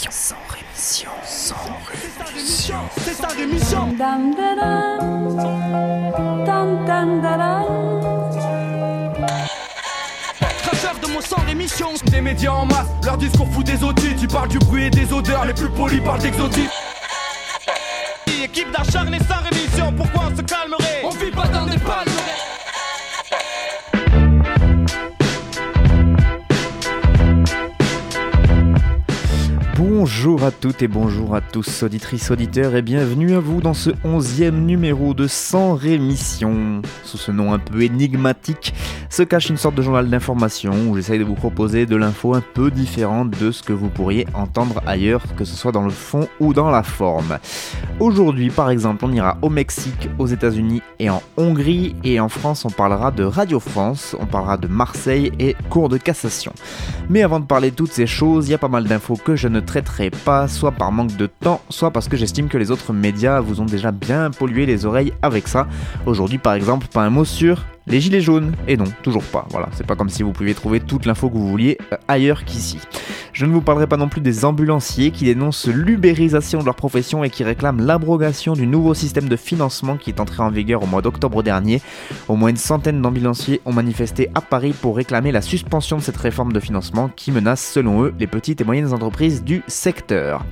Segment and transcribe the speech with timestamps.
[0.00, 0.10] rémission.
[0.10, 1.10] Sans rémission.
[1.24, 1.54] Sans
[2.24, 2.76] rémission.
[3.02, 3.92] C'est sa rémission.
[3.98, 5.36] Dam, da, dam.
[6.44, 7.64] Dam, dam, da, dam.
[10.62, 11.88] Cracheur de mon sang rémission.
[12.10, 14.16] Des médias en masse, leur discours fout des audits.
[14.16, 16.70] Tu parles du bruit et des odeurs, les plus polis parlent d'exotiques.
[18.42, 19.18] Équipe d'acharnés
[30.02, 33.90] Bonjour à toutes et bonjour à tous, auditrices, auditeurs, et bienvenue à vous dans ce
[34.02, 36.80] onzième numéro de Sans Rémission.
[37.04, 38.72] Sous ce nom un peu énigmatique,
[39.10, 42.42] se cache une sorte de journal d'information où j'essaye de vous proposer de l'info un
[42.54, 46.28] peu différente de ce que vous pourriez entendre ailleurs, que ce soit dans le fond
[46.38, 47.38] ou dans la forme.
[47.98, 52.64] Aujourd'hui, par exemple, on ira au Mexique, aux États-Unis et en Hongrie, et en France,
[52.64, 56.52] on parlera de Radio France, on parlera de Marseille et Cour de cassation.
[57.08, 59.34] Mais avant de parler de toutes ces choses, il y a pas mal d'infos que
[59.34, 62.70] je ne traiterai pas, soit par manque de temps, soit parce que j'estime que les
[62.70, 65.66] autres médias vous ont déjà bien pollué les oreilles avec ça.
[66.06, 68.52] Aujourd'hui, par exemple, pas un mot sur les gilets jaunes.
[68.68, 69.46] Et non, toujours pas.
[69.50, 72.44] Voilà, c'est pas comme si vous pouviez trouver toute l'info que vous vouliez euh, ailleurs
[72.44, 72.78] qu'ici.
[73.32, 77.24] Je ne vous parlerai pas non plus des ambulanciers qui dénoncent l'ubérisation de leur profession
[77.24, 80.86] et qui réclament l'abrogation du nouveau système de financement qui est entré en vigueur au
[80.86, 81.80] mois d'octobre dernier.
[82.28, 86.16] Au moins une centaine d'ambulanciers ont manifesté à Paris pour réclamer la suspension de cette
[86.16, 90.44] réforme de financement qui menace, selon eux, les petites et moyennes entreprises du secteur.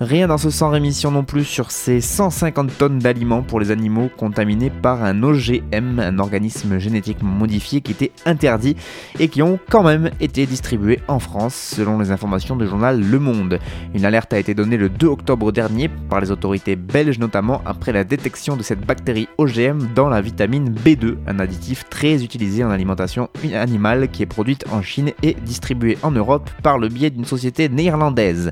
[0.00, 4.10] Rien dans ce sans rémission non plus sur ces 150 tonnes d'aliments pour les animaux
[4.16, 8.76] contaminés par un OGM, un organisme génétiquement modifié qui était interdit
[9.18, 13.18] et qui ont quand même été distribués en France selon les informations du journal Le
[13.18, 13.58] Monde.
[13.94, 17.92] Une alerte a été donnée le 2 octobre dernier par les autorités belges notamment après
[17.92, 22.70] la détection de cette bactérie OGM dans la vitamine B2, un additif très utilisé en
[22.70, 27.24] alimentation animale qui est produite en Chine et distribuée en Europe par le biais d'une
[27.24, 28.50] société néerlandaise.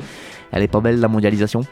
[0.52, 1.62] Elle est pas belle la mondialisation.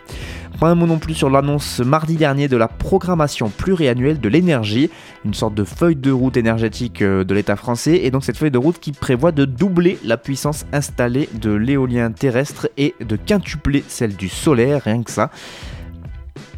[0.59, 4.91] Pas un mot non plus sur l'annonce mardi dernier de la programmation pluriannuelle de l'énergie,
[5.24, 8.51] une sorte de feuille de route énergétique euh, de l'État français, et donc cette feuille
[8.51, 13.85] de route qui prévoit de doubler la puissance installée de l'éolien terrestre et de quintupler
[13.89, 15.30] celle du solaire, rien que ça.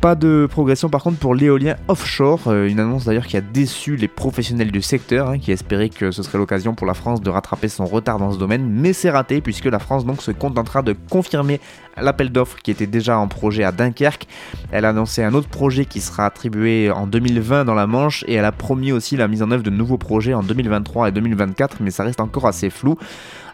[0.03, 3.95] Pas de progression par contre pour l'éolien offshore, euh, une annonce d'ailleurs qui a déçu
[3.95, 7.31] les professionnels du secteur, hein, qui espéraient que ce serait l'occasion pour la France de
[7.31, 10.83] rattraper son retard dans ce domaine, mais c'est raté puisque la France donc se contentera
[10.83, 11.61] de confirmer
[11.97, 14.27] l'appel d'offres qui était déjà en projet à Dunkerque.
[14.73, 18.35] Elle a annoncé un autre projet qui sera attribué en 2020 dans la Manche et
[18.35, 21.77] elle a promis aussi la mise en œuvre de nouveaux projets en 2023 et 2024,
[21.79, 22.99] mais ça reste encore assez flou.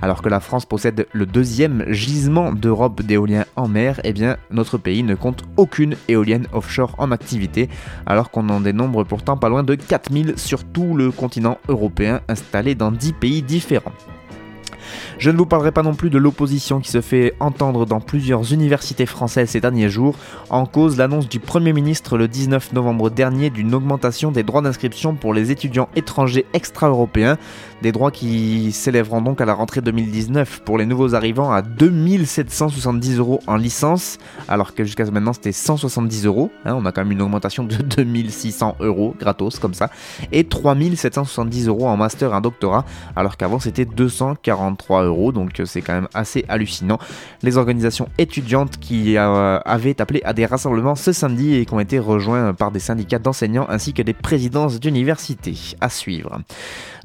[0.00, 4.78] Alors que la France possède le deuxième gisement d'Europe d'éolien en mer, eh bien notre
[4.78, 7.68] pays ne compte aucune éolienne offshore en activité,
[8.06, 12.74] alors qu'on en dénombre pourtant pas loin de 4000 sur tout le continent européen installés
[12.74, 13.92] dans 10 pays différents.
[15.18, 18.52] Je ne vous parlerai pas non plus de l'opposition qui se fait entendre dans plusieurs
[18.52, 20.14] universités françaises ces derniers jours,
[20.48, 25.16] en cause l'annonce du Premier ministre le 19 novembre dernier d'une augmentation des droits d'inscription
[25.16, 27.36] pour les étudiants étrangers extra-européens,
[27.82, 33.18] des droits qui s'élèveront donc à la rentrée 2019 pour les nouveaux arrivants à 2770
[33.18, 37.10] euros en licence, alors que jusqu'à maintenant c'était 170 euros, hein, on a quand même
[37.10, 39.90] une augmentation de 2600 euros gratos comme ça,
[40.30, 42.84] et 3770 euros en master et en doctorat,
[43.16, 46.98] alors qu'avant c'était 243 euros, donc c'est quand même assez hallucinant.
[47.42, 51.80] Les organisations étudiantes qui euh, avaient appelé à des rassemblements ce samedi et qui ont
[51.80, 55.56] été rejoints par des syndicats d'enseignants ainsi que des présidences d'universités.
[55.80, 56.40] À suivre.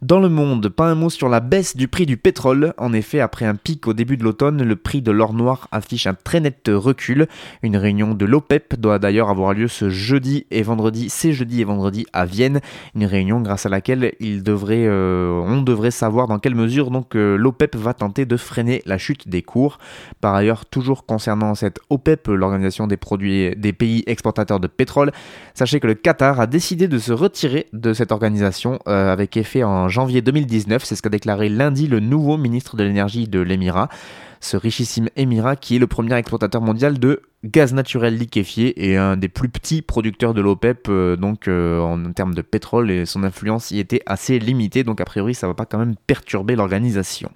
[0.01, 2.73] Dans le monde, pas un mot sur la baisse du prix du pétrole.
[2.77, 6.07] En effet, après un pic au début de l'automne, le prix de l'or noir affiche
[6.07, 7.27] un très net recul.
[7.61, 11.63] Une réunion de l'OPEP doit d'ailleurs avoir lieu ce jeudi et vendredi, c'est jeudi et
[11.63, 12.59] vendredi à Vienne.
[12.95, 17.15] Une réunion grâce à laquelle il devrait, euh, on devrait savoir dans quelle mesure donc
[17.15, 19.77] euh, l'OPEP va tenter de freiner la chute des cours.
[20.21, 25.11] Par ailleurs, toujours concernant cette OPEP, l'organisation des produits des pays exportateurs de pétrole,
[25.53, 29.63] sachez que le Qatar a décidé de se retirer de cette organisation euh, avec effet
[29.63, 33.89] en janvier 2019, c'est ce qu'a déclaré lundi le nouveau ministre de l'énergie de l'Émirat.
[34.39, 39.17] Ce richissime émirat qui est le premier exportateur mondial de gaz naturel liquéfié et un
[39.17, 43.23] des plus petits producteurs de l'OPEP, euh, donc euh, en termes de pétrole, et son
[43.23, 47.29] influence y était assez limitée, donc a priori ça va pas quand même perturber l'organisation.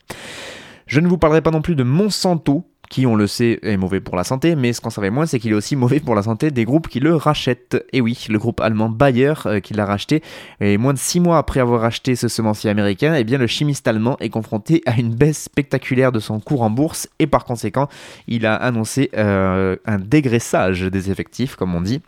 [0.85, 3.99] Je ne vous parlerai pas non plus de Monsanto, qui, on le sait, est mauvais
[3.99, 6.23] pour la santé, mais ce qu'on savait moins, c'est qu'il est aussi mauvais pour la
[6.23, 7.85] santé des groupes qui le rachètent.
[7.93, 10.23] Et oui, le groupe allemand Bayer euh, qui l'a racheté,
[10.59, 13.87] et moins de 6 mois après avoir racheté ce semencier américain, eh bien le chimiste
[13.87, 17.87] allemand est confronté à une baisse spectaculaire de son cours en bourse, et par conséquent,
[18.27, 22.01] il a annoncé euh, un dégraissage des effectifs, comme on dit.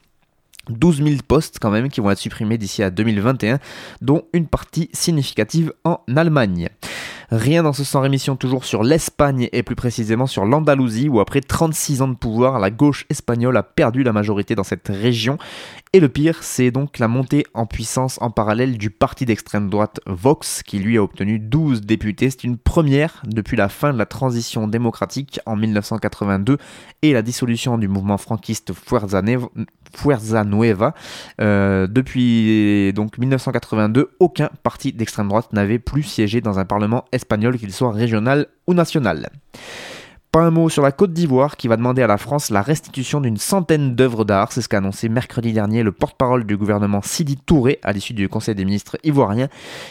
[0.70, 3.60] 12 000 postes quand même qui vont être supprimés d'ici à 2021,
[4.02, 6.70] dont une partie significative en Allemagne.
[7.32, 11.42] Rien dans ce sans rémission toujours sur l'Espagne et plus précisément sur l'Andalousie où après
[11.42, 15.38] 36 ans de pouvoir, la gauche espagnole a perdu la majorité dans cette région.
[15.92, 20.00] Et le pire, c'est donc la montée en puissance en parallèle du parti d'extrême droite
[20.06, 22.30] Vox qui lui a obtenu 12 députés.
[22.30, 26.60] C'est une première depuis la fin de la transition démocratique en 1982
[27.02, 29.24] et la dissolution du mouvement franquiste Fuerza,
[30.44, 30.94] Nueva.
[31.42, 37.58] Euh, depuis donc 1982, aucun parti d'extrême droite n'avait plus siégé dans un parlement espagnol,
[37.58, 39.32] qu'il soit régional ou national.
[40.32, 43.20] Pas un mot sur la Côte d'Ivoire qui va demander à la France la restitution
[43.20, 44.52] d'une centaine d'œuvres d'art.
[44.52, 48.30] C'est ce qu'a annoncé mercredi dernier le porte-parole du gouvernement Sidi Touré à l'issue du
[48.30, 49.48] Conseil des ministres ivoirien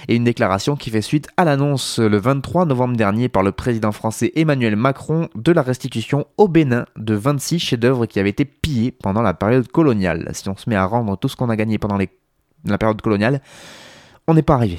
[0.06, 3.90] et une déclaration qui fait suite à l'annonce le 23 novembre dernier par le président
[3.90, 8.92] français Emmanuel Macron de la restitution au Bénin de 26 chefs-d'œuvre qui avaient été pillés
[8.92, 10.30] pendant la période coloniale.
[10.34, 13.42] Si on se met à rendre tout ce qu'on a gagné pendant la période coloniale,
[14.28, 14.78] on n'est pas arrivé.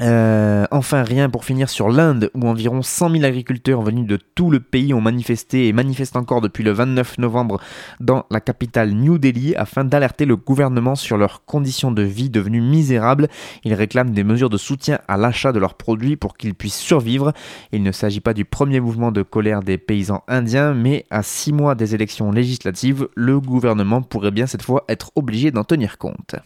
[0.00, 4.50] Euh, enfin, rien pour finir sur l'Inde, où environ 100 000 agriculteurs venus de tout
[4.50, 7.60] le pays ont manifesté et manifestent encore depuis le 29 novembre
[8.00, 12.60] dans la capitale New Delhi afin d'alerter le gouvernement sur leurs conditions de vie devenues
[12.60, 13.28] misérables.
[13.64, 17.32] Ils réclament des mesures de soutien à l'achat de leurs produits pour qu'ils puissent survivre.
[17.72, 21.52] Il ne s'agit pas du premier mouvement de colère des paysans indiens, mais à six
[21.52, 26.36] mois des élections législatives, le gouvernement pourrait bien cette fois être obligé d'en tenir compte.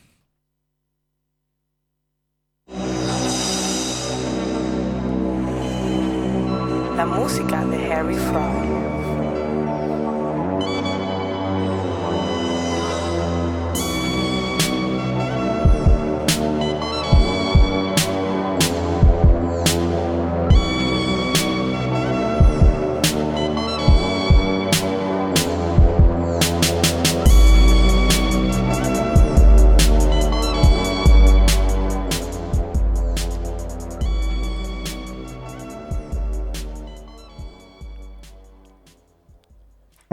[7.01, 8.90] La música de Harry Fraud.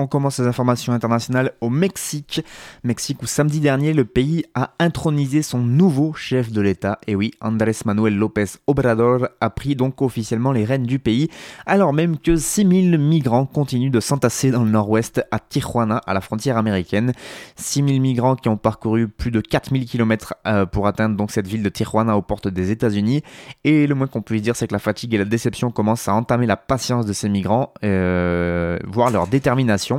[0.08, 2.42] On commence les informations internationales au Mexique.
[2.86, 6.98] Mexique où samedi dernier, le pays a intronisé son nouveau chef de l'État.
[7.08, 11.28] Et oui, Andrés Manuel López Obrador a pris donc officiellement les rênes du pays,
[11.66, 16.22] alors même que 6000 migrants continuent de s'entasser dans le nord-ouest à Tijuana, à la
[16.22, 17.12] frontière américaine.
[17.58, 21.64] 6000 migrants qui ont parcouru plus de 4000 km euh, pour atteindre donc cette ville
[21.64, 23.24] de Tijuana aux portes des États-Unis.
[23.66, 26.14] Et le moins qu'on puisse dire, c'est que la fatigue et la déception commencent à
[26.14, 29.97] entamer la patience de ces migrants, euh, voire leur détermination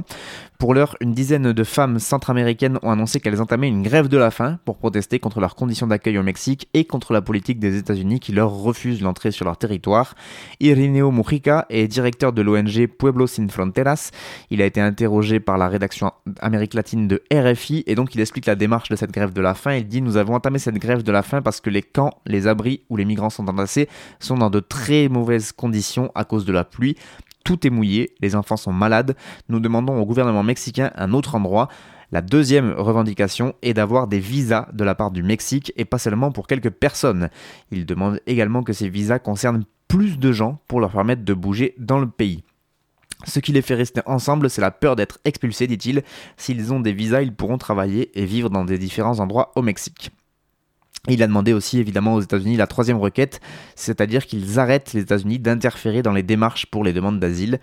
[0.59, 4.33] pour l'heure, une dizaine de femmes centra-américaines ont annoncé qu'elles entamaient une grève de la
[4.33, 8.19] faim pour protester contre leurs conditions d'accueil au Mexique et contre la politique des États-Unis
[8.19, 10.17] qui leur refuse l'entrée sur leur territoire.
[10.59, 14.11] Irineo Mujica est directeur de l'ONG Pueblos Sin Fronteras.
[14.51, 16.11] Il a été interrogé par la rédaction
[16.41, 19.55] Amérique latine de RFI et donc il explique la démarche de cette grève de la
[19.55, 19.75] faim.
[19.75, 22.49] Il dit Nous avons entamé cette grève de la faim parce que les camps, les
[22.49, 26.53] abris où les migrants sont entassés sont dans de très mauvaises conditions à cause de
[26.53, 26.97] la pluie
[27.49, 29.17] tout est mouillé, les enfants sont malades,
[29.49, 31.69] nous demandons au gouvernement mexicain un autre endroit.
[32.13, 36.31] La deuxième revendication est d'avoir des visas de la part du Mexique et pas seulement
[36.31, 37.31] pour quelques personnes.
[37.71, 41.75] Il demande également que ces visas concernent plus de gens pour leur permettre de bouger
[41.79, 42.45] dans le pays.
[43.25, 46.03] Ce qui les fait rester ensemble, c'est la peur d'être expulsés, dit-il.
[46.37, 50.11] S'ils ont des visas, ils pourront travailler et vivre dans des différents endroits au Mexique.
[51.07, 53.41] Il a demandé aussi évidemment aux États-Unis la troisième requête,
[53.77, 57.61] c'est-à-dire qu'ils arrêtent les États-Unis d'interférer dans les démarches pour les demandes d'asile.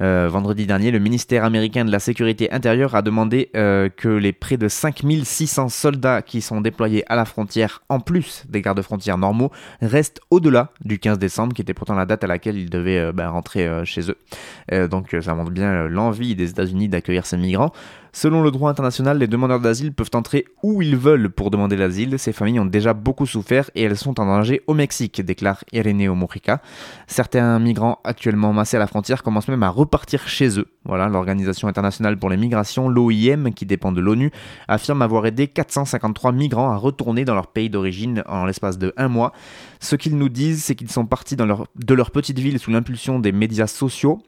[0.00, 4.32] Euh, vendredi dernier, le ministère américain de la Sécurité intérieure a demandé euh, que les
[4.32, 9.52] près de 5600 soldats qui sont déployés à la frontière, en plus des gardes-frontières normaux,
[9.80, 13.12] restent au-delà du 15 décembre, qui était pourtant la date à laquelle ils devaient euh,
[13.12, 14.88] ben, rentrer chez eux.
[14.88, 17.72] donc ça montre bien l'envie des États-Unis d'accueillir ces migrants.
[18.16, 22.16] Selon le droit international, les demandeurs d'asile peuvent entrer où ils veulent pour demander l'asile.
[22.16, 26.14] Ces familles ont déjà beaucoup souffert et elles sont en danger au Mexique, déclare Ireneo
[26.14, 26.62] Mujica.
[27.08, 30.68] Certains migrants actuellement massés à la frontière commencent même à repartir chez eux.
[30.84, 34.30] Voilà, l'Organisation internationale pour les migrations, l'OIM, qui dépend de l'ONU,
[34.68, 39.08] affirme avoir aidé 453 migrants à retourner dans leur pays d'origine en l'espace de un
[39.08, 39.32] mois.
[39.80, 43.32] Ce qu'ils nous disent, c'est qu'ils sont partis de leur petite ville sous l'impulsion des
[43.32, 44.22] médias sociaux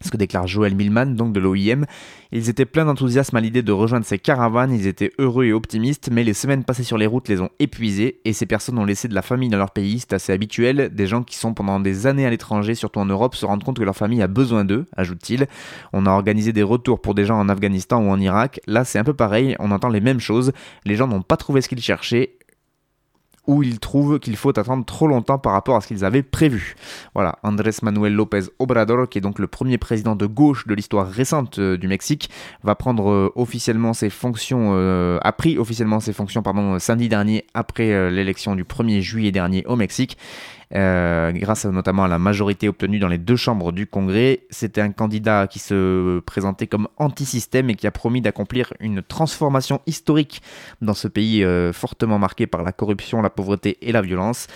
[0.00, 1.84] ce que déclare Joël Milman, donc de l'OIM.
[2.32, 6.08] Ils étaient pleins d'enthousiasme à l'idée de rejoindre ces caravanes, ils étaient heureux et optimistes,
[6.10, 9.06] mais les semaines passées sur les routes les ont épuisés, et ces personnes ont laissé
[9.08, 10.90] de la famille dans leur pays, c'est assez habituel.
[10.94, 13.78] Des gens qui sont pendant des années à l'étranger, surtout en Europe, se rendent compte
[13.78, 15.46] que leur famille a besoin d'eux, ajoute-t-il.
[15.92, 18.98] On a organisé des retours pour des gens en Afghanistan ou en Irak, là c'est
[18.98, 20.52] un peu pareil, on entend les mêmes choses,
[20.84, 22.36] les gens n'ont pas trouvé ce qu'ils cherchaient,
[23.46, 26.76] où ils trouvent qu'il faut attendre trop longtemps par rapport à ce qu'ils avaient prévu.
[27.14, 31.08] Voilà, Andrés Manuel López Obrador, qui est donc le premier président de gauche de l'histoire
[31.08, 32.30] récente euh, du Mexique,
[32.62, 37.44] va prendre euh, officiellement ses fonctions, euh, a pris officiellement ses fonctions pardon, samedi dernier
[37.54, 40.16] après l'élection du 1er juillet dernier au Mexique.
[40.74, 44.40] Euh, grâce notamment à la majorité obtenue dans les deux chambres du Congrès.
[44.50, 49.80] C'était un candidat qui se présentait comme anti-système et qui a promis d'accomplir une transformation
[49.86, 50.42] historique
[50.80, 54.46] dans ce pays euh, fortement marqué par la corruption, la pauvreté et la violence.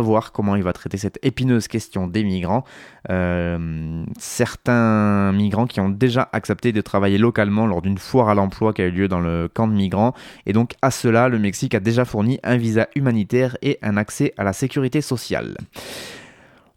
[0.00, 2.64] Voir comment il va traiter cette épineuse question des migrants.
[3.10, 8.72] Euh, certains migrants qui ont déjà accepté de travailler localement lors d'une foire à l'emploi
[8.72, 10.14] qui a eu lieu dans le camp de migrants.
[10.46, 14.34] Et donc à cela, le Mexique a déjà fourni un visa humanitaire et un accès
[14.36, 15.56] à la sécurité sociale.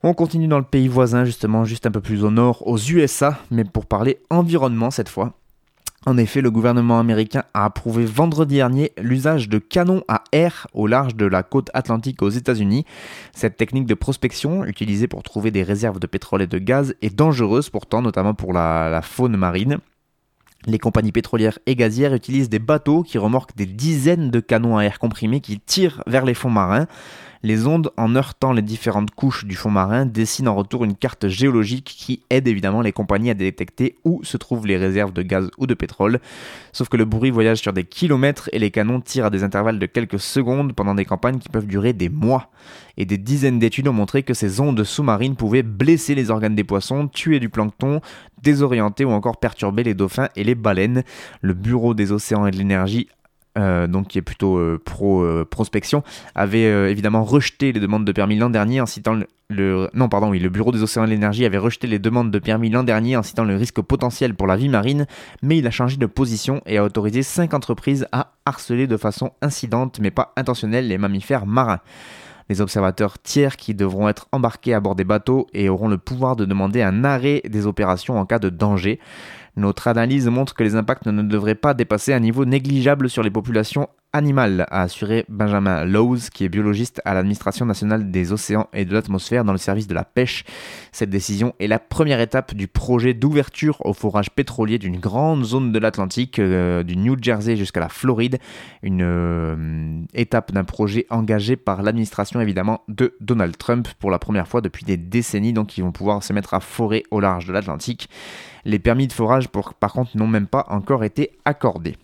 [0.01, 3.38] On continue dans le pays voisin, justement, juste un peu plus au nord, aux USA,
[3.51, 5.33] mais pour parler environnement cette fois.
[6.05, 10.87] En effet, le gouvernement américain a approuvé vendredi dernier l'usage de canons à air au
[10.87, 12.85] large de la côte atlantique aux États-Unis.
[13.33, 17.13] Cette technique de prospection, utilisée pour trouver des réserves de pétrole et de gaz, est
[17.13, 19.79] dangereuse pourtant, notamment pour la, la faune marine.
[20.65, 24.83] Les compagnies pétrolières et gazières utilisent des bateaux qui remorquent des dizaines de canons à
[24.83, 26.87] air comprimé qui tirent vers les fonds marins.
[27.41, 31.29] Les ondes, en heurtant les différentes couches du fond marin, dessinent en retour une carte
[31.29, 35.50] géologique qui aide évidemment les compagnies à détecter où se trouvent les réserves de gaz
[35.58, 36.19] ou de pétrole.
[36.74, 39.79] Sauf que le bruit voyage sur des kilomètres et les canons tirent à des intervalles
[39.79, 42.51] de quelques secondes pendant des campagnes qui peuvent durer des mois.
[42.98, 46.65] Et des dizaines d'études ont montré que ces ondes sous-marines pouvaient blesser les organes des
[46.65, 48.01] poissons, tuer du plancton,
[48.43, 51.03] désorienter ou encore perturber les dauphins et les baleines.
[51.41, 53.08] Le Bureau des océans et de l'énergie
[53.59, 58.11] euh, donc qui est plutôt euh, pro euh, prospection, avait évidemment rejeté les demandes de
[58.11, 61.45] permis l'an dernier en citant le, non pardon oui le bureau des océans de l'énergie
[61.45, 64.55] avait rejeté les demandes de permis l'an dernier en citant le risque potentiel pour la
[64.55, 65.07] vie marine,
[65.41, 69.31] mais il a changé de position et a autorisé cinq entreprises à harceler de façon
[69.41, 71.81] incidente mais pas intentionnelle les mammifères marins.
[72.49, 76.35] Les observateurs tiers qui devront être embarqués à bord des bateaux et auront le pouvoir
[76.35, 78.99] de demander un arrêt des opérations en cas de danger.
[79.59, 83.29] Notre analyse montre que les impacts ne devraient pas dépasser un niveau négligeable sur les
[83.29, 88.85] populations animales, a assuré Benjamin Lowes, qui est biologiste à l'Administration nationale des océans et
[88.85, 90.45] de l'atmosphère dans le service de la pêche.
[90.91, 95.71] Cette décision est la première étape du projet d'ouverture au forage pétrolier d'une grande zone
[95.71, 98.39] de l'Atlantique, euh, du New Jersey jusqu'à la Floride,
[98.81, 104.47] une euh, étape d'un projet engagé par l'administration évidemment de Donald Trump pour la première
[104.47, 107.53] fois depuis des décennies, donc ils vont pouvoir se mettre à forer au large de
[107.53, 108.09] l'Atlantique.
[108.65, 111.95] Les permis de forage, par contre, n'ont même pas encore été accordés.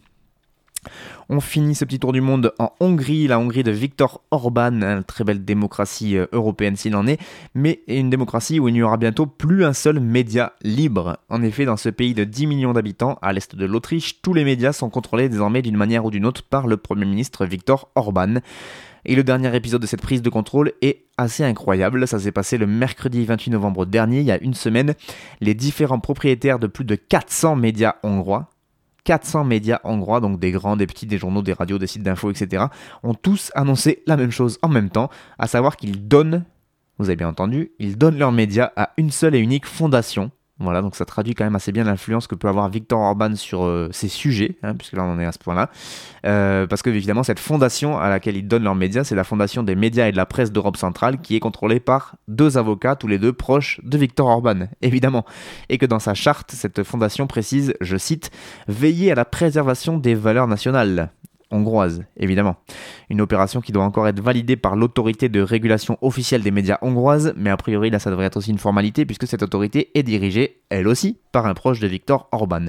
[1.29, 5.03] On finit ce petit tour du monde en Hongrie, la Hongrie de Viktor Orban, une
[5.03, 7.19] très belle démocratie euh, européenne s'il en est,
[7.55, 11.17] mais une démocratie où il n'y aura bientôt plus un seul média libre.
[11.29, 14.43] En effet, dans ce pays de 10 millions d'habitants, à l'est de l'Autriche, tous les
[14.43, 18.35] médias sont contrôlés désormais d'une manière ou d'une autre par le Premier ministre Viktor Orban.
[19.05, 22.07] Et le dernier épisode de cette prise de contrôle est assez incroyable.
[22.07, 24.95] Ça s'est passé le mercredi 28 novembre dernier, il y a une semaine.
[25.41, 28.49] Les différents propriétaires de plus de 400 médias hongrois
[29.05, 32.31] 400 médias hongrois, donc des grands, des petits, des journaux, des radios, des sites d'infos,
[32.31, 32.65] etc.,
[33.03, 35.09] ont tous annoncé la même chose en même temps,
[35.39, 36.43] à savoir qu'ils donnent,
[36.97, 40.81] vous avez bien entendu, ils donnent leurs médias à une seule et unique fondation, voilà,
[40.81, 43.89] donc ça traduit quand même assez bien l'influence que peut avoir Victor Orban sur euh,
[43.91, 45.69] ces sujets, hein, puisque là on en est à ce point-là.
[46.25, 49.63] Euh, parce que évidemment, cette fondation à laquelle ils donnent leurs médias, c'est la fondation
[49.63, 53.07] des médias et de la presse d'Europe centrale, qui est contrôlée par deux avocats, tous
[53.07, 55.25] les deux proches de Victor Orban, évidemment.
[55.67, 58.31] Et que dans sa charte, cette fondation précise, je cite,
[58.69, 61.09] Veiller à la préservation des valeurs nationales
[61.55, 62.57] hongroise, évidemment.
[63.09, 67.33] Une opération qui doit encore être validée par l'autorité de régulation officielle des médias hongroises,
[67.35, 70.61] mais a priori là ça devrait être aussi une formalité puisque cette autorité est dirigée,
[70.69, 72.65] elle aussi, par un proche de Viktor Orban.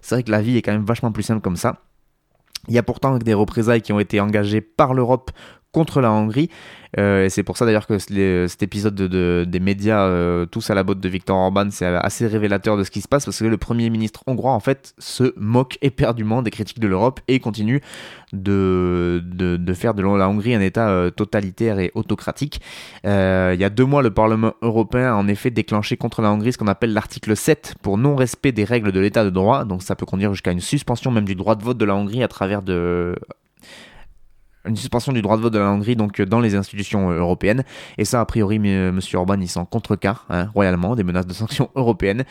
[0.00, 1.82] C'est vrai que la vie est quand même vachement plus simple comme ça.
[2.68, 5.30] Il y a pourtant des représailles qui ont été engagées par l'Europe
[5.72, 6.50] contre la Hongrie.
[6.98, 10.82] Euh, c'est pour ça d'ailleurs que cet épisode de, des médias euh, tous à la
[10.82, 13.56] botte de Viktor Orban, c'est assez révélateur de ce qui se passe parce que le
[13.58, 17.80] Premier ministre hongrois en fait se moque éperdument des critiques de l'Europe et continue
[18.32, 22.60] de, de, faire de la Hongrie un État euh, totalitaire et autocratique.
[23.04, 26.52] il y a deux mois, le Parlement européen a en effet déclenché contre la Hongrie
[26.52, 29.94] ce qu'on appelle l'article 7 pour non-respect des règles de l'État de droit, donc ça
[29.94, 32.62] peut conduire jusqu'à une suspension même du droit de vote de la Hongrie à travers
[32.62, 33.14] de
[34.66, 37.64] une suspension du droit de vote de la Hongrie donc dans les institutions euh, européennes.
[37.98, 38.98] Et ça a priori M.
[39.14, 42.24] Orban il s'en contrecarre hein, royalement des menaces de sanctions européennes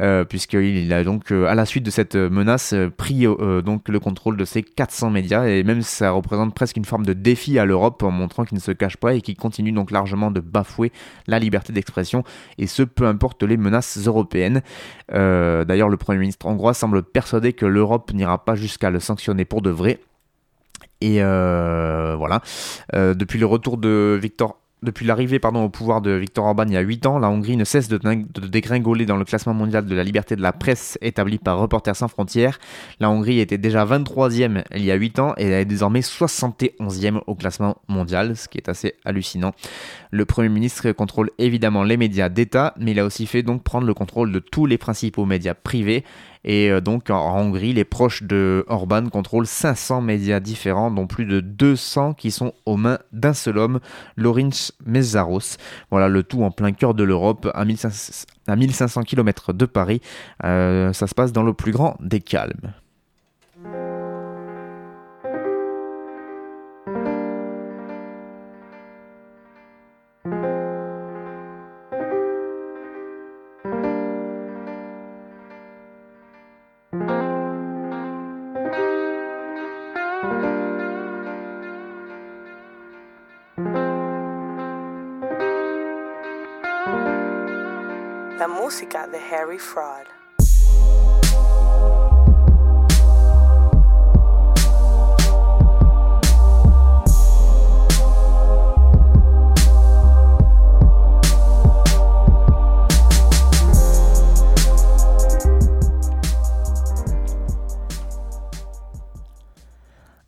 [0.00, 3.26] euh, puisqu'il a donc euh, à la suite de cette menace pris
[3.64, 5.46] donc le contrôle de ces 400 médias.
[5.46, 8.62] Et même ça représente presque une forme de défi à l'Europe en montrant qu'il ne
[8.62, 10.92] se cache pas et qu'il continue donc largement de bafouer
[11.26, 12.24] la liberté d'expression
[12.58, 14.62] et ce peu importe les menaces européennes.
[15.08, 19.62] D'ailleurs le Premier ministre hongrois semble persuadé que l'Europe n'ira pas jusqu'à le sanctionner pour
[19.62, 20.00] de vrai
[21.02, 22.40] et euh, voilà.
[22.94, 27.28] Euh, depuis l'arrivée pardon, au pouvoir de Viktor Orban il y a 8 ans, la
[27.28, 30.52] Hongrie ne cesse de, de, dégringoler dans le classement mondial de la liberté de la
[30.52, 32.58] presse établi par Reporters sans frontières.
[32.98, 37.20] La Hongrie était déjà 23e il y a 8 ans et elle est désormais 71e
[37.26, 39.52] au classement mondial, ce qui est assez hallucinant.
[40.10, 43.86] Le Premier ministre contrôle évidemment les médias d'État, mais il a aussi fait donc prendre
[43.86, 46.04] le contrôle de tous les principaux médias privés
[46.44, 51.24] et euh, donc en Hongrie, les proches de Orban contrôlent 500 médias différents, dont plus
[51.24, 53.80] de 200 qui sont aux mains d'un seul homme,
[54.16, 55.56] Lorinc Mezaros.
[55.90, 60.00] Voilà le tout en plein cœur de l'Europe, à 1500, km de Paris.
[60.44, 62.72] Euh, ça se passe dans le plus grand des calmes.
[89.58, 90.11] Fraud.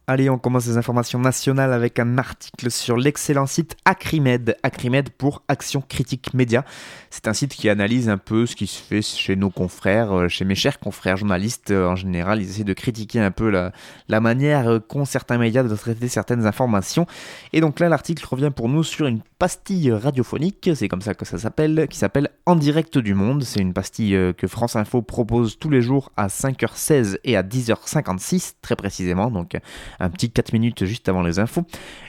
[0.06, 4.54] Allez, on commence les informations nationales avec un article sur l'excellent site Acrimed.
[4.62, 6.62] Acrimed pour Action Critique Média.
[7.08, 10.28] C'est un site qui analyse un peu ce qui se fait chez nos confrères, euh,
[10.28, 12.42] chez mes chers confrères journalistes euh, en général.
[12.42, 13.72] Ils essaient de critiquer un peu la,
[14.08, 17.06] la manière qu'ont certains médias de traiter certaines informations.
[17.54, 21.24] Et donc là, l'article revient pour nous sur une pastille radiophonique, c'est comme ça que
[21.24, 23.42] ça s'appelle, qui s'appelle En direct du monde.
[23.42, 27.42] C'est une pastille euh, que France Info propose tous les jours à 5h16 et à
[27.42, 29.30] 10h56, très précisément.
[29.30, 29.56] Donc
[30.00, 31.64] un petit 4 minutes juste avant les infos.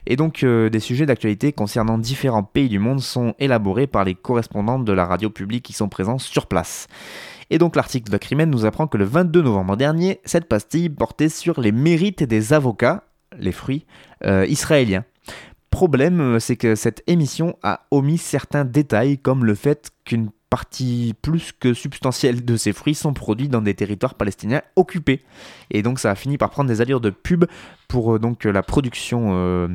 [0.06, 4.16] Et donc euh, des sujets d'actualité concernant différents pays du monde sont élaborés par les
[4.16, 6.88] correspondants de la radio publique qui sont présents sur place.
[7.50, 11.30] Et donc l'article de Crimen nous apprend que le 22 novembre dernier, cette pastille portait
[11.30, 13.04] sur les mérites des avocats,
[13.38, 13.86] les fruits,
[14.26, 15.04] euh, israéliens
[15.76, 21.14] problème, euh, c'est que cette émission a omis certains détails comme le fait qu'une partie
[21.22, 25.22] plus que substantielle de ces fruits sont produits dans des territoires palestiniens occupés.
[25.72, 27.44] Et donc ça a fini par prendre des allures de pub
[27.90, 29.68] pour euh, donc la production euh,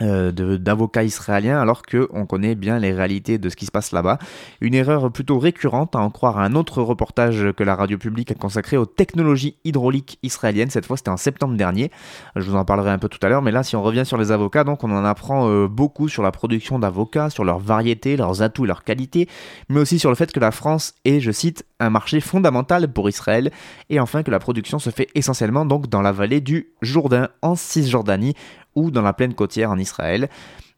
[0.00, 4.18] d'avocats israéliens alors qu'on connaît bien les réalités de ce qui se passe là-bas.
[4.60, 8.30] Une erreur plutôt récurrente à en croire à un autre reportage que la radio publique
[8.30, 10.70] a consacré aux technologies hydrauliques israéliennes.
[10.70, 11.90] Cette fois c'était en septembre dernier.
[12.36, 14.16] Je vous en parlerai un peu tout à l'heure, mais là si on revient sur
[14.16, 18.16] les avocats, donc on en apprend euh, beaucoup sur la production d'avocats, sur leur variété,
[18.16, 19.28] leurs atouts, leurs qualités,
[19.68, 23.08] mais aussi sur le fait que la France est, je cite, un marché fondamental pour
[23.08, 23.50] Israël,
[23.90, 27.54] et enfin que la production se fait essentiellement donc dans la vallée du Jourdain en
[27.54, 28.34] Cisjordanie,
[28.74, 30.28] ou dans la plaine côtière en Israël.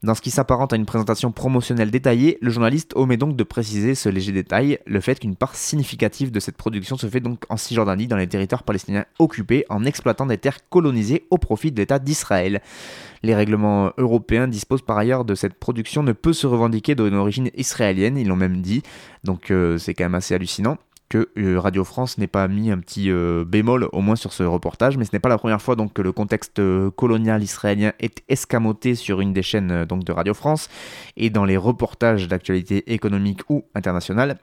[0.05, 3.95] Dans ce qui s'apparente à une présentation promotionnelle détaillée, le journaliste omet donc de préciser
[3.95, 7.57] ce léger détail, le fait qu'une part significative de cette production se fait donc en
[7.57, 11.99] Cisjordanie, dans les territoires palestiniens occupés, en exploitant des terres colonisées au profit de l'État
[11.99, 12.61] d'Israël.
[13.23, 17.49] Les règlements européens disposent par ailleurs de cette production ne peut se revendiquer d'une origine
[17.57, 18.83] israélienne, ils l'ont même dit,
[19.25, 20.77] donc euh, c'est quand même assez hallucinant
[21.09, 24.43] que euh, Radio France n'ait pas mis un petit euh, bémol au moins sur ce
[24.43, 27.93] reportage, mais ce n'est pas la première fois donc que le contexte euh, colonial israélien
[28.01, 30.69] est escamoté sur une des chaînes de Radio France
[31.17, 34.39] et dans les reportages d'actualité économique ou internationale.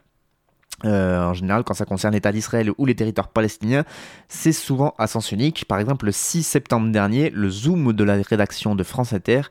[0.85, 3.83] Euh, en général, quand ça concerne l'État d'Israël ou les territoires palestiniens,
[4.27, 5.65] c'est souvent à sens unique.
[5.65, 9.41] Par exemple, le 6 septembre dernier, le Zoom de la rédaction de France Inter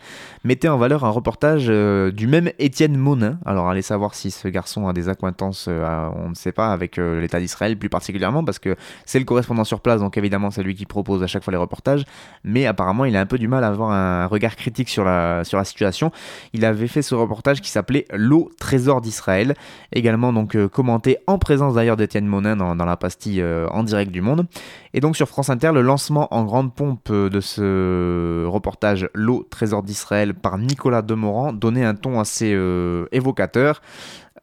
[0.45, 3.38] mettait en valeur un reportage euh, du même Étienne Monin.
[3.45, 6.97] Alors, allez savoir si ce garçon a des acquaintances, euh, on ne sait pas, avec
[6.97, 10.75] l'État d'Israël plus particulièrement, parce que c'est le correspondant sur place, donc évidemment, c'est lui
[10.75, 12.05] qui propose à chaque fois les reportages.
[12.45, 15.45] Mais apparemment, il a un peu du mal à avoir un regard critique sur la,
[15.45, 16.11] sur la situation.
[16.53, 19.55] Il avait fait ce reportage qui s'appelait L'eau trésor d'Israël,
[19.93, 24.20] également donc commenté en présence d'ailleurs d'Étienne Monin dans, la pastille euh, en direct du
[24.20, 24.46] monde.
[24.94, 29.83] Et donc sur France Inter, le lancement en grande pompe de ce reportage L'eau trésor
[29.83, 33.83] d'Israël par Nicolas Demorand donnait un ton assez euh, évocateur.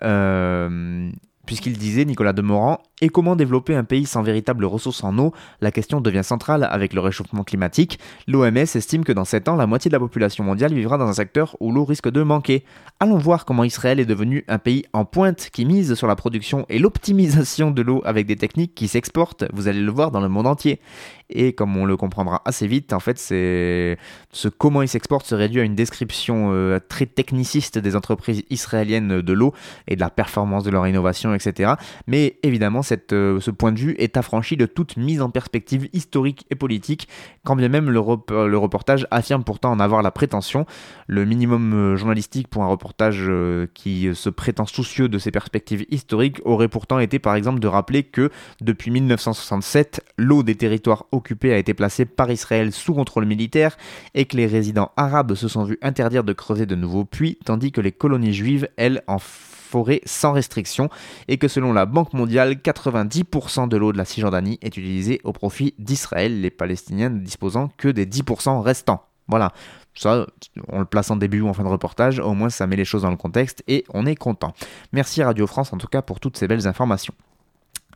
[0.03, 1.09] Euh,
[1.47, 5.33] puisqu'il disait, Nicolas Demorand, et comment développer un pays sans véritable ressources en eau?
[5.62, 7.99] La question devient centrale avec le réchauffement climatique.
[8.27, 11.13] L'OMS estime que dans 7 ans, la moitié de la population mondiale vivra dans un
[11.13, 12.63] secteur où l'eau risque de manquer.
[12.99, 16.65] Allons voir comment Israël est devenu un pays en pointe qui mise sur la production
[16.69, 20.29] et l'optimisation de l'eau avec des techniques qui s'exportent, vous allez le voir dans le
[20.29, 20.81] monde entier.
[21.29, 25.59] Et comme on le comprendra assez vite, en fait, ce comment ils s'exportent se réduit
[25.59, 29.53] à une description euh, très techniciste des entreprises israéliennes de l'eau
[29.87, 31.73] et de la performance de leur innovation, etc.
[32.07, 35.89] Mais évidemment, cette, euh, ce point de vue est affranchi de toute mise en perspective
[35.91, 37.09] historique et politique,
[37.43, 38.01] quand bien même le,
[38.47, 40.65] le reportage affirme pourtant en avoir la prétention.
[41.07, 43.29] Le minimum euh, journalistique pour un reportage
[43.73, 48.03] qui se prétend soucieux de ses perspectives historiques aurait pourtant été par exemple de rappeler
[48.03, 53.77] que depuis 1967, l'eau des territoires occupée a été placée par Israël sous contrôle militaire
[54.13, 57.71] et que les résidents arabes se sont vus interdire de creuser de nouveaux puits, tandis
[57.71, 60.89] que les colonies juives, elles, en forêt sans restriction,
[61.27, 65.34] et que selon la Banque mondiale, 90% de l'eau de la Cisjordanie est utilisée au
[65.34, 69.03] profit d'Israël, les Palestiniens ne disposant que des 10% restants.
[69.27, 69.51] Voilà,
[69.93, 70.25] ça,
[70.69, 72.86] on le place en début ou en fin de reportage, au moins ça met les
[72.86, 74.53] choses dans le contexte et on est content.
[74.93, 77.13] Merci Radio France en tout cas pour toutes ces belles informations.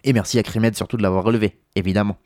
[0.04, 2.18] Et merci à Crimed surtout de l'avoir relevé, évidemment.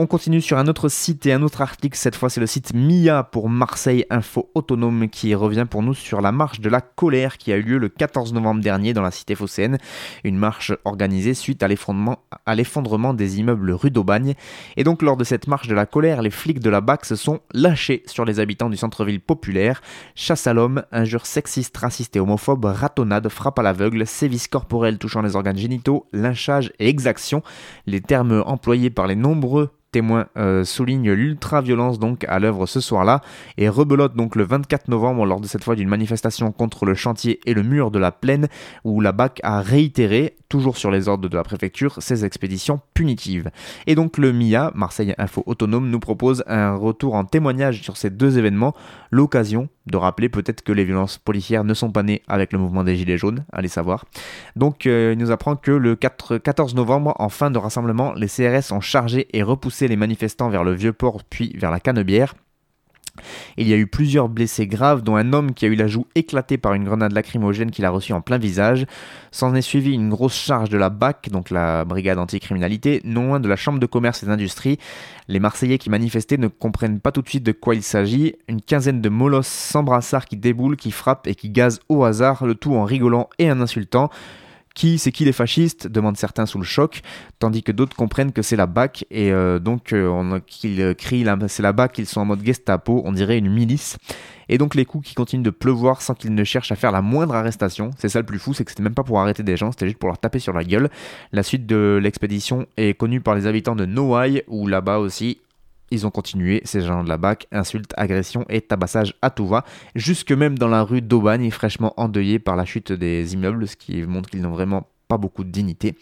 [0.00, 1.98] On continue sur un autre site et un autre article.
[1.98, 6.20] Cette fois, c'est le site MIA pour Marseille Info Autonome qui revient pour nous sur
[6.20, 9.10] la marche de la colère qui a eu lieu le 14 novembre dernier dans la
[9.10, 9.76] cité phocéenne.
[10.22, 14.34] Une marche organisée suite à l'effondrement des immeubles rue d'Aubagne.
[14.76, 17.16] Et donc, lors de cette marche de la colère, les flics de la BAC se
[17.16, 19.82] sont lâchés sur les habitants du centre-ville populaire.
[20.14, 25.22] Chasse à l'homme, injures sexistes, racistes et homophobes, ratonnades, frappe à l'aveugle, sévices corporels touchant
[25.22, 27.42] les organes génitaux, lynchage et exaction.
[27.86, 33.20] Les termes employés par les nombreux témoin euh, souligne l'ultra-violence donc à l'œuvre ce soir-là
[33.56, 37.40] et rebelote donc le 24 novembre lors de cette fois d'une manifestation contre le chantier
[37.46, 38.48] et le mur de la plaine
[38.84, 43.50] où la BAC a réitéré, toujours sur les ordres de la préfecture, ses expéditions punitives.
[43.86, 48.10] Et donc le MIA, Marseille Info Autonome, nous propose un retour en témoignage sur ces
[48.10, 48.74] deux événements,
[49.10, 52.84] l'occasion de rappeler peut-être que les violences policières ne sont pas nées avec le mouvement
[52.84, 54.04] des Gilets jaunes, allez savoir.
[54.56, 58.28] Donc euh, il nous apprend que le 4, 14 novembre, en fin de rassemblement, les
[58.28, 62.34] CRS ont chargé et repoussé les manifestants vers le Vieux-Port puis vers la Canebière.
[63.56, 66.06] Il y a eu plusieurs blessés graves, dont un homme qui a eu la joue
[66.14, 68.86] éclatée par une grenade lacrymogène qu'il a reçue en plein visage.
[69.30, 73.40] S'en est suivi une grosse charge de la BAC, donc la brigade anticriminalité, non loin
[73.40, 74.78] de la Chambre de commerce et d'industrie.
[75.28, 78.34] Les Marseillais qui manifestaient ne comprennent pas tout de suite de quoi il s'agit.
[78.48, 82.46] Une quinzaine de molosses sans brassard qui déboulent, qui frappent et qui gazent au hasard,
[82.46, 84.10] le tout en rigolant et en insultant.
[84.78, 87.02] Qui, c'est qui les fascistes demandent certains sous le choc,
[87.40, 91.64] tandis que d'autres comprennent que c'est la BAC et euh, donc euh, qu'ils crient c'est
[91.64, 93.98] la BAC, ils sont en mode Gestapo, on dirait une milice.
[94.48, 97.02] Et donc les coups qui continuent de pleuvoir sans qu'ils ne cherchent à faire la
[97.02, 97.90] moindre arrestation.
[97.98, 99.86] C'est ça le plus fou, c'est que c'était même pas pour arrêter des gens, c'était
[99.86, 100.90] juste pour leur taper sur la gueule.
[101.32, 105.38] La suite de l'expédition est connue par les habitants de Noailles, où là-bas aussi
[105.90, 109.64] ils ont continué, ces gens de la BAC, insultes, agressions et tabassage à tout va,
[109.94, 114.02] jusque même dans la rue d'Aubagne, fraîchement endeuillée par la chute des immeubles, ce qui
[114.02, 115.96] montre qu'ils n'ont vraiment pas beaucoup de dignité.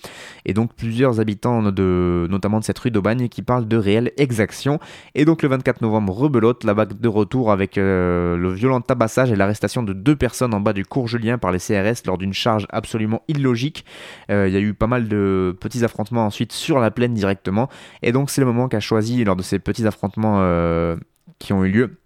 [0.44, 4.78] Et donc plusieurs habitants de, notamment de cette rue d'Aubagne qui parlent de réelle exaction.
[5.14, 9.30] Et donc le 24 novembre, rebelote, la vague de retour avec euh, le violent tabassage
[9.30, 12.34] et l'arrestation de deux personnes en bas du cours Julien par les CRS lors d'une
[12.34, 13.84] charge absolument illogique.
[14.30, 17.68] Euh, il y a eu pas mal de petits affrontements ensuite sur la plaine directement.
[18.02, 20.96] Et donc c'est le moment qu'a choisi lors de ces petits affrontements euh,
[21.38, 21.98] qui ont eu lieu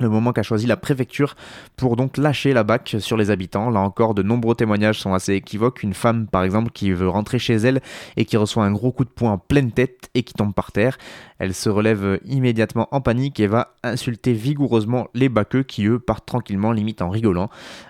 [0.00, 1.36] le moment qu'a choisi la préfecture
[1.76, 3.70] pour donc lâcher la BAC sur les habitants.
[3.70, 5.82] Là encore, de nombreux témoignages sont assez équivoques.
[5.82, 7.80] Une femme, par exemple, qui veut rentrer chez elle
[8.16, 10.72] et qui reçoit un gros coup de poing en pleine tête et qui tombe par
[10.72, 10.98] terre.
[11.38, 16.26] Elle se relève immédiatement en panique et va insulter vigoureusement les baqueux qui, eux, partent
[16.26, 17.48] tranquillement, limite en rigolant.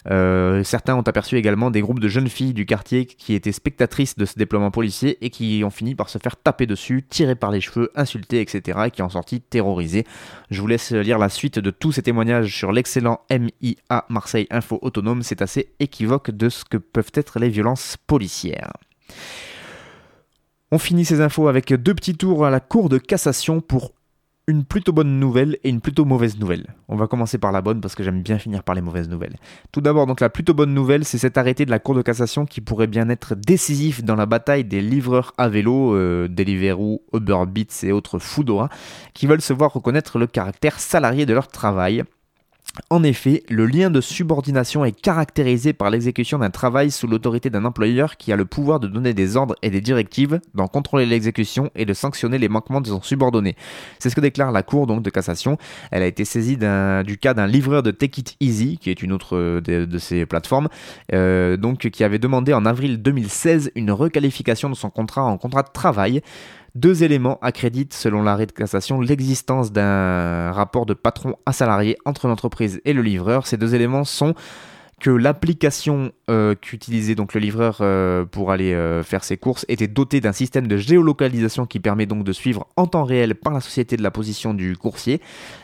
[0.09, 4.17] Euh, certains ont aperçu également des groupes de jeunes filles du quartier qui étaient spectatrices
[4.17, 7.51] de ce déploiement policier et qui ont fini par se faire taper dessus, tirer par
[7.51, 8.79] les cheveux, insulter, etc.
[8.87, 10.05] et qui en sorti terrorisées.
[10.51, 14.79] Je vous laisse lire la suite de tous ces témoignages sur l'excellent MIA Marseille Info
[14.83, 15.23] Autonome.
[15.23, 18.73] C'est assez équivoque de ce que peuvent être les violences policières.
[20.71, 23.93] On finit ces infos avec deux petits tours à la Cour de cassation pour
[24.47, 26.75] une plutôt bonne nouvelle et une plutôt mauvaise nouvelle.
[26.89, 29.37] On va commencer par la bonne parce que j'aime bien finir par les mauvaises nouvelles.
[29.71, 32.47] Tout d'abord, donc la plutôt bonne nouvelle, c'est cet arrêté de la Cour de cassation
[32.47, 37.45] qui pourrait bien être décisif dans la bataille des livreurs à vélo, euh, Deliveroo, Uber
[37.47, 38.69] Beats et autres Foodora,
[39.15, 42.03] qui veulent se voir reconnaître le caractère salarié de leur travail
[42.89, 47.65] en effet, le lien de subordination est caractérisé par l'exécution d'un travail sous l'autorité d'un
[47.65, 51.71] employeur qui a le pouvoir de donner des ordres et des directives, d'en contrôler l'exécution
[51.75, 53.57] et de sanctionner les manquements de son subordonné.
[53.99, 55.59] C'est ce que déclare la Cour donc de cassation.
[55.91, 59.13] Elle a été saisie du cas d'un livreur de Take It Easy, qui est une
[59.13, 60.69] autre de, ces plateformes,
[61.13, 61.57] euh,
[61.93, 66.23] qui avait demandé en avril 2016 une requalification de son contrat en contrat de travail.
[66.75, 72.29] Deux éléments accréditent, selon l'arrêt de cassation, l'existence d'un rapport de patron à salarié entre
[72.29, 73.47] l'entreprise et le livreur.
[73.47, 74.35] Ces deux éléments sont
[75.01, 79.89] que l'application euh, qu'utilisait donc le livreur euh, pour aller euh, faire ses courses était
[79.89, 83.61] dotée d'un système de géolocalisation qui permet donc de suivre en temps réel par la
[83.61, 85.21] société de la position du coursier,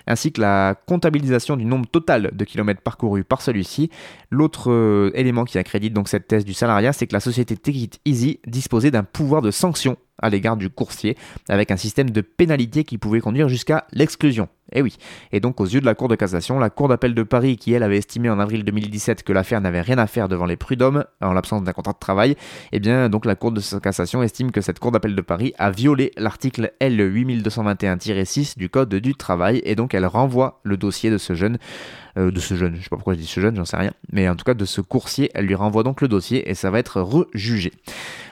[0.07, 3.90] ainsi que la comptabilisation du nombre total de kilomètres parcourus par celui-ci.
[4.31, 8.01] L'autre élément qui accrédite donc cette thèse du salariat, c'est que la société Take It
[8.05, 11.16] Easy disposait d'un pouvoir de sanction à l'égard du coursier,
[11.49, 14.49] avec un système de pénalité qui pouvait conduire jusqu'à l'exclusion.
[14.72, 14.96] Eh oui.
[15.33, 17.72] Et donc, aux yeux de la Cour de cassation, la Cour d'appel de Paris, qui
[17.72, 21.05] elle avait estimé en avril 2017 que l'affaire n'avait rien à faire devant les prud'hommes
[21.20, 22.37] en l'absence d'un contrat de travail,
[22.72, 25.70] eh bien, donc la Cour de cassation estime que cette Cour d'appel de Paris a
[25.70, 31.35] violé l'article L8221-6 du Code du travail, et donc elle renvoie le dossier de ce
[31.35, 31.59] jeune
[32.18, 33.92] euh, de ce jeune, je sais pas pourquoi je dis ce jeune, j'en sais rien,
[34.11, 36.70] mais en tout cas de ce coursier, elle lui renvoie donc le dossier et ça
[36.70, 37.72] va être rejugé.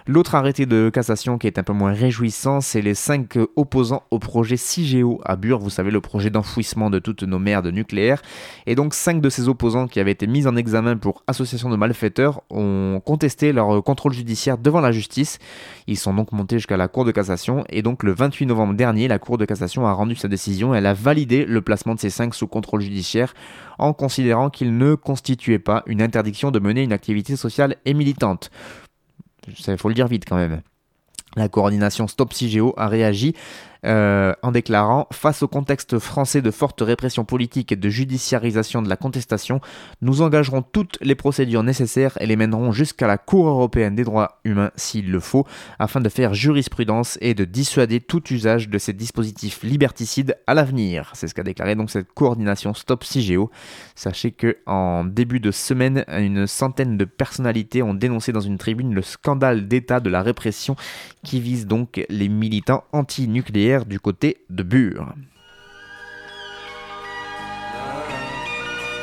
[0.07, 4.19] L'autre arrêté de cassation qui est un peu moins réjouissant, c'est les cinq opposants au
[4.19, 8.21] projet CIGEO à Bure, vous savez, le projet d'enfouissement de toutes nos merdes nucléaires.
[8.67, 11.77] Et donc cinq de ces opposants qui avaient été mis en examen pour association de
[11.77, 15.39] malfaiteurs ont contesté leur contrôle judiciaire devant la justice.
[15.87, 19.09] Ils sont donc montés jusqu'à la Cour de cassation et donc le 28 novembre dernier,
[19.09, 20.75] la Cour de cassation a rendu sa décision.
[20.75, 23.33] Elle a validé le placement de ces cinq sous contrôle judiciaire
[23.79, 28.51] en considérant qu'ils ne constituaient pas une interdiction de mener une activité sociale et militante.
[29.47, 30.61] Il faut le dire vite quand même.
[31.37, 33.35] La coordination Stop CIGEO a réagi
[33.85, 38.89] euh, en déclarant Face au contexte français de forte répression politique et de judiciarisation de
[38.89, 39.61] la contestation,
[40.01, 44.41] nous engagerons toutes les procédures nécessaires et les mènerons jusqu'à la Cour européenne des droits
[44.45, 45.47] humains s'il le faut,
[45.79, 51.11] afin de faire jurisprudence et de dissuader tout usage de ces dispositifs liberticides à l'avenir.
[51.15, 53.51] C'est ce qu'a déclaré donc cette coordination Stop CIGEO.
[53.95, 58.95] Sachez que en début de semaine, une centaine de personnalités ont dénoncé dans une tribune
[58.95, 60.77] le scandale d'état de la répression
[61.23, 65.15] qui vise donc les militants anti-nucléaires du côté de Bure.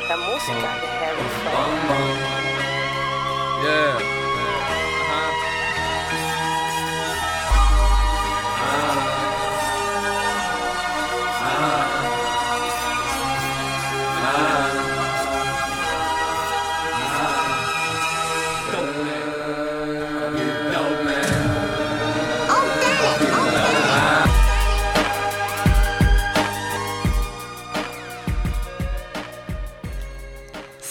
[0.08, 0.16] La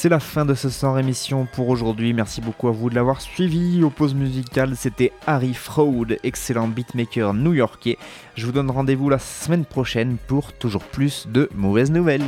[0.02, 2.12] C'est la fin de ce sans rémission pour aujourd'hui.
[2.12, 3.84] Merci beaucoup à vous de l'avoir suivi.
[3.84, 8.00] Aux pauses musicales, c'était Harry Fraud, excellent beatmaker new-yorkais.
[8.34, 12.26] Je vous donne rendez-vous la semaine prochaine pour toujours plus de mauvaises nouvelles.